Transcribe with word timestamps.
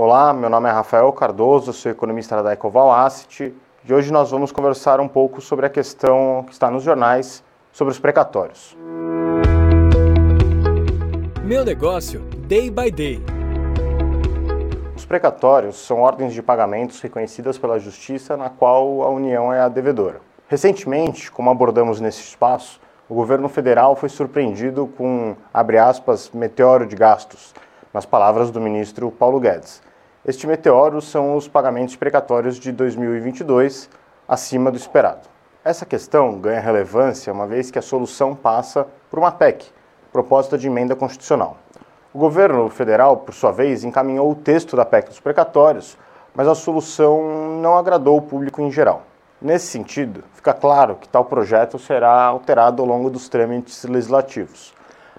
Olá, 0.00 0.32
meu 0.32 0.48
nome 0.48 0.68
é 0.68 0.72
Rafael 0.72 1.12
Cardoso, 1.12 1.72
sou 1.72 1.90
economista 1.90 2.40
da 2.40 2.52
Ecoval 2.52 2.92
Asset 2.92 3.52
e 3.84 3.92
hoje 3.92 4.12
nós 4.12 4.30
vamos 4.30 4.52
conversar 4.52 5.00
um 5.00 5.08
pouco 5.08 5.40
sobre 5.40 5.66
a 5.66 5.68
questão 5.68 6.44
que 6.46 6.52
está 6.52 6.70
nos 6.70 6.84
jornais 6.84 7.42
sobre 7.72 7.90
os 7.90 7.98
precatórios. 7.98 8.78
Meu 11.42 11.64
negócio, 11.64 12.20
day 12.46 12.70
by 12.70 12.92
day. 12.92 13.20
Os 14.94 15.04
precatórios 15.04 15.84
são 15.84 15.98
ordens 15.98 16.32
de 16.32 16.42
pagamentos 16.42 17.00
reconhecidas 17.00 17.58
pela 17.58 17.80
Justiça 17.80 18.36
na 18.36 18.48
qual 18.48 19.02
a 19.02 19.10
União 19.10 19.52
é 19.52 19.62
a 19.62 19.68
devedora. 19.68 20.20
Recentemente, 20.46 21.28
como 21.28 21.50
abordamos 21.50 21.98
nesse 21.98 22.20
espaço, 22.20 22.80
o 23.08 23.16
governo 23.16 23.48
federal 23.48 23.96
foi 23.96 24.10
surpreendido 24.10 24.86
com, 24.96 25.34
abre 25.52 25.76
aspas, 25.76 26.30
meteoro 26.30 26.86
de 26.86 26.94
gastos, 26.94 27.52
nas 27.92 28.06
palavras 28.06 28.52
do 28.52 28.60
ministro 28.60 29.10
Paulo 29.10 29.40
Guedes. 29.40 29.87
Este 30.28 30.46
meteoro 30.46 31.00
são 31.00 31.36
os 31.36 31.48
pagamentos 31.48 31.96
precatórios 31.96 32.58
de 32.58 32.70
2022 32.70 33.88
acima 34.28 34.70
do 34.70 34.76
esperado. 34.76 35.26
Essa 35.64 35.86
questão 35.86 36.38
ganha 36.38 36.60
relevância 36.60 37.32
uma 37.32 37.46
vez 37.46 37.70
que 37.70 37.78
a 37.78 37.82
solução 37.82 38.34
passa 38.34 38.86
por 39.08 39.18
uma 39.18 39.32
PEC, 39.32 39.70
proposta 40.12 40.58
de 40.58 40.66
emenda 40.66 40.94
constitucional. 40.94 41.56
O 42.12 42.18
governo 42.18 42.68
federal, 42.68 43.16
por 43.16 43.32
sua 43.32 43.52
vez, 43.52 43.84
encaminhou 43.84 44.30
o 44.30 44.34
texto 44.34 44.76
da 44.76 44.84
PEC 44.84 45.08
dos 45.08 45.18
precatórios, 45.18 45.96
mas 46.34 46.46
a 46.46 46.54
solução 46.54 47.58
não 47.62 47.78
agradou 47.78 48.18
o 48.18 48.22
público 48.22 48.60
em 48.60 48.70
geral. 48.70 49.04
Nesse 49.40 49.68
sentido, 49.68 50.22
fica 50.34 50.52
claro 50.52 50.96
que 50.96 51.08
tal 51.08 51.24
projeto 51.24 51.78
será 51.78 52.24
alterado 52.24 52.82
ao 52.82 52.86
longo 52.86 53.08
dos 53.08 53.30
trâmites 53.30 53.82
legislativos. 53.84 54.74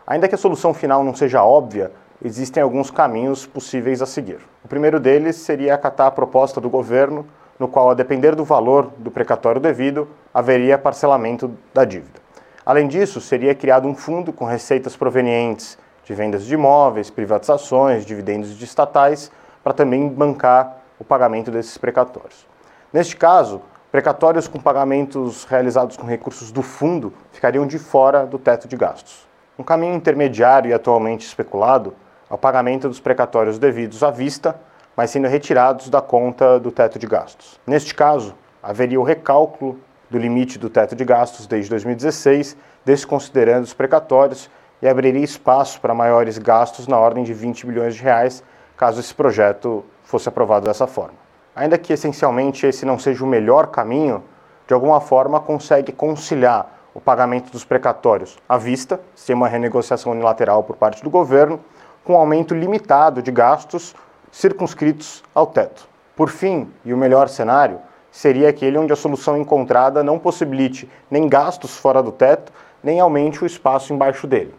Ainda 0.05 0.27
que 0.27 0.35
a 0.35 0.37
solução 0.37 0.71
final 0.71 1.03
não 1.03 1.15
seja 1.15 1.43
óbvia, 1.43 1.91
existem 2.23 2.61
alguns 2.61 2.91
caminhos 2.91 3.45
possíveis 3.45 4.01
a 4.01 4.05
seguir. 4.05 4.39
O 4.63 4.67
primeiro 4.67 4.99
deles 4.99 5.37
seria 5.37 5.75
acatar 5.75 6.07
a 6.07 6.11
proposta 6.11 6.59
do 6.59 6.69
governo, 6.69 7.25
no 7.57 7.67
qual, 7.67 7.89
a 7.89 7.93
depender 7.93 8.35
do 8.35 8.43
valor 8.43 8.91
do 8.97 9.11
precatório 9.11 9.59
devido, 9.59 10.07
haveria 10.33 10.77
parcelamento 10.77 11.51
da 11.73 11.85
dívida. 11.85 12.19
Além 12.65 12.87
disso, 12.87 13.19
seria 13.19 13.55
criado 13.55 13.87
um 13.87 13.95
fundo 13.95 14.31
com 14.31 14.45
receitas 14.45 14.95
provenientes 14.95 15.77
de 16.03 16.13
vendas 16.13 16.45
de 16.45 16.53
imóveis, 16.53 17.09
privatizações, 17.09 18.05
dividendos 18.05 18.57
de 18.57 18.65
estatais, 18.65 19.31
para 19.63 19.73
também 19.73 20.07
bancar 20.07 20.77
o 20.99 21.03
pagamento 21.03 21.51
desses 21.51 21.77
precatórios. 21.77 22.47
Neste 22.91 23.15
caso, 23.15 23.61
precatórios 23.91 24.47
com 24.47 24.59
pagamentos 24.59 25.45
realizados 25.45 25.95
com 25.95 26.05
recursos 26.05 26.51
do 26.51 26.61
fundo 26.61 27.13
ficariam 27.31 27.65
de 27.65 27.79
fora 27.79 28.25
do 28.25 28.37
teto 28.37 28.67
de 28.67 28.75
gastos. 28.75 29.27
Um 29.57 29.63
caminho 29.63 29.95
intermediário 29.95 30.69
e 30.69 30.73
atualmente 30.73 31.25
especulado 31.25 31.93
ao 32.29 32.37
pagamento 32.37 32.87
dos 32.87 32.99
precatórios 32.99 33.57
devidos 33.57 34.03
à 34.03 34.11
vista, 34.11 34.59
mas 34.95 35.09
sendo 35.09 35.27
retirados 35.27 35.89
da 35.89 36.01
conta 36.01 36.59
do 36.59 36.71
teto 36.71 36.99
de 36.99 37.07
gastos. 37.07 37.59
Neste 37.65 37.95
caso, 37.95 38.35
haveria 38.61 38.99
o 38.99 39.03
recálculo 39.03 39.79
do 40.09 40.17
limite 40.17 40.59
do 40.59 40.69
teto 40.69 40.95
de 40.95 41.05
gastos 41.05 41.47
desde 41.47 41.69
2016, 41.69 42.55
desconsiderando 42.85 43.63
os 43.63 43.73
precatórios, 43.73 44.49
e 44.81 44.87
abriria 44.87 45.23
espaço 45.23 45.81
para 45.81 45.93
maiores 45.93 46.37
gastos 46.37 46.87
na 46.87 46.97
ordem 46.97 47.23
de 47.23 47.33
20 47.33 47.65
bilhões 47.65 47.95
de 47.95 48.01
reais, 48.01 48.43
caso 48.77 48.99
esse 48.99 49.13
projeto 49.13 49.83
fosse 50.03 50.29
aprovado 50.29 50.65
dessa 50.65 50.87
forma. 50.87 51.15
Ainda 51.55 51.77
que 51.77 51.91
essencialmente 51.91 52.65
esse 52.65 52.85
não 52.85 52.97
seja 52.97 53.23
o 53.23 53.27
melhor 53.27 53.67
caminho, 53.67 54.23
de 54.65 54.73
alguma 54.73 55.01
forma 55.01 55.39
consegue 55.39 55.91
conciliar 55.91 56.79
o 56.93 57.01
pagamento 57.01 57.51
dos 57.51 57.65
precatórios 57.65 58.37
à 58.47 58.57
vista, 58.57 58.99
sem 59.13 59.35
uma 59.35 59.47
renegociação 59.47 60.13
unilateral 60.13 60.63
por 60.63 60.77
parte 60.77 61.03
do 61.03 61.09
governo, 61.09 61.59
com 62.03 62.13
um 62.13 62.17
aumento 62.17 62.53
limitado 62.53 63.21
de 63.21 63.31
gastos 63.31 63.95
circunscritos 64.31 65.23
ao 65.33 65.47
teto. 65.47 65.87
Por 66.15 66.29
fim, 66.29 66.71
e 66.83 66.93
o 66.93 66.97
melhor 66.97 67.29
cenário, 67.29 67.79
seria 68.11 68.49
aquele 68.49 68.77
onde 68.77 68.91
a 68.91 68.95
solução 68.95 69.37
encontrada 69.37 70.03
não 70.03 70.19
possibilite 70.19 70.89
nem 71.09 71.27
gastos 71.27 71.77
fora 71.77 72.01
do 72.01 72.11
teto, 72.11 72.51
nem 72.83 72.99
aumente 72.99 73.43
o 73.43 73.47
espaço 73.47 73.93
embaixo 73.93 74.27
dele. 74.27 74.53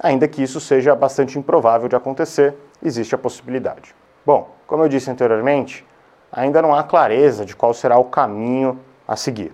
Ainda 0.00 0.28
que 0.28 0.42
isso 0.42 0.60
seja 0.60 0.94
bastante 0.94 1.38
improvável 1.38 1.88
de 1.88 1.96
acontecer, 1.96 2.54
existe 2.82 3.14
a 3.14 3.18
possibilidade. 3.18 3.94
Bom, 4.24 4.50
como 4.66 4.82
eu 4.82 4.88
disse 4.88 5.10
anteriormente, 5.10 5.86
ainda 6.30 6.60
não 6.60 6.74
há 6.74 6.82
clareza 6.82 7.44
de 7.44 7.56
qual 7.56 7.72
será 7.72 7.98
o 7.98 8.04
caminho 8.04 8.78
a 9.06 9.16
seguir. 9.16 9.52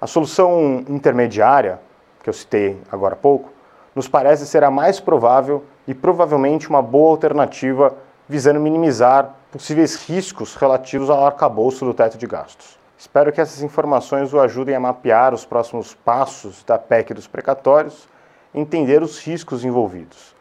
A 0.00 0.06
solução 0.06 0.84
intermediária, 0.88 1.80
que 2.22 2.28
eu 2.28 2.32
citei 2.32 2.80
agora 2.90 3.14
há 3.14 3.16
pouco, 3.16 3.50
nos 3.94 4.08
parece 4.08 4.46
ser 4.46 4.64
a 4.64 4.70
mais 4.70 4.98
provável 4.98 5.64
e 5.86 5.94
provavelmente 5.94 6.68
uma 6.68 6.82
boa 6.82 7.10
alternativa 7.10 7.96
visando 8.28 8.60
minimizar 8.60 9.34
possíveis 9.50 9.96
riscos 9.96 10.54
relativos 10.54 11.10
ao 11.10 11.26
arcabouço 11.26 11.84
do 11.84 11.92
teto 11.92 12.16
de 12.16 12.26
gastos. 12.26 12.78
Espero 12.96 13.32
que 13.32 13.40
essas 13.40 13.62
informações 13.62 14.32
o 14.32 14.40
ajudem 14.40 14.74
a 14.74 14.80
mapear 14.80 15.34
os 15.34 15.44
próximos 15.44 15.92
passos 15.92 16.62
da 16.64 16.78
PEC 16.78 17.12
dos 17.12 17.26
precatórios 17.26 18.08
e 18.54 18.60
entender 18.60 19.02
os 19.02 19.18
riscos 19.18 19.64
envolvidos. 19.64 20.34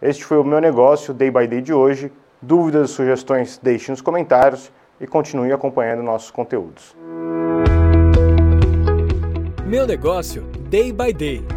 Este 0.00 0.24
foi 0.24 0.38
o 0.38 0.44
meu 0.44 0.60
negócio 0.60 1.12
Day 1.12 1.30
by 1.30 1.46
Day 1.46 1.60
de 1.60 1.74
hoje. 1.74 2.10
Dúvidas 2.40 2.90
e 2.90 2.92
sugestões 2.94 3.58
deixe 3.62 3.90
nos 3.90 4.00
comentários 4.00 4.72
e 5.00 5.06
continue 5.06 5.52
acompanhando 5.52 6.02
nossos 6.02 6.30
conteúdos. 6.30 6.96
Meu 9.66 9.86
negócio 9.86 10.42
Day 10.70 10.92
by 10.92 11.12
Day 11.12 11.55